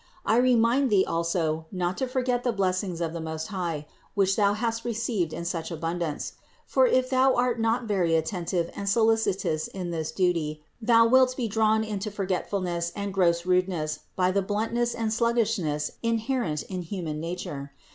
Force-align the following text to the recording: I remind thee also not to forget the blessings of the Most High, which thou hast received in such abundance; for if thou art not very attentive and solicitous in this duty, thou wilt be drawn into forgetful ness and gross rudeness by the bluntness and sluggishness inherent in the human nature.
I 0.25 0.37
remind 0.37 0.89
thee 0.89 1.05
also 1.05 1.67
not 1.71 1.95
to 1.99 2.07
forget 2.07 2.43
the 2.43 2.51
blessings 2.51 3.01
of 3.01 3.13
the 3.13 3.21
Most 3.21 3.49
High, 3.49 3.85
which 4.15 4.35
thou 4.35 4.53
hast 4.53 4.83
received 4.83 5.31
in 5.31 5.45
such 5.45 5.69
abundance; 5.69 6.33
for 6.65 6.87
if 6.87 7.11
thou 7.11 7.35
art 7.35 7.59
not 7.59 7.83
very 7.83 8.15
attentive 8.15 8.71
and 8.75 8.89
solicitous 8.89 9.67
in 9.67 9.91
this 9.91 10.11
duty, 10.11 10.63
thou 10.81 11.05
wilt 11.05 11.37
be 11.37 11.47
drawn 11.47 11.83
into 11.83 12.09
forgetful 12.09 12.61
ness 12.61 12.91
and 12.95 13.13
gross 13.13 13.45
rudeness 13.45 13.99
by 14.15 14.31
the 14.31 14.41
bluntness 14.41 14.95
and 14.95 15.13
sluggishness 15.13 15.91
inherent 16.01 16.63
in 16.63 16.79
the 16.79 16.85
human 16.87 17.19
nature. 17.19 17.71